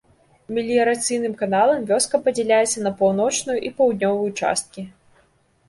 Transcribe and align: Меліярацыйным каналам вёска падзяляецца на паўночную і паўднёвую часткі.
Меліярацыйным 0.57 1.35
каналам 1.41 1.85
вёска 1.91 2.21
падзяляецца 2.29 2.77
на 2.87 2.95
паўночную 3.03 3.57
і 3.71 3.73
паўднёвую 3.77 4.29
часткі. 4.39 4.89